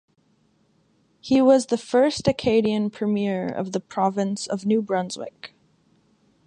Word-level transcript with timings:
He 1.19 1.43
was 1.43 1.67
the 1.67 1.77
first 1.77 2.27
Acadian 2.27 2.89
premier 2.89 3.45
of 3.47 3.71
the 3.71 3.79
province 3.79 4.47
of 4.47 4.65
New 4.65 4.81
Brunswick. 4.81 5.53